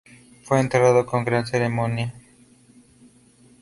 [0.41, 2.11] Fue enterrado con gran ceremonia.